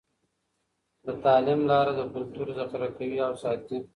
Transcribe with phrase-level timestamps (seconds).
[1.05, 3.77] د تعلیم لاره د کلتور ذخیره کوي او ساتي.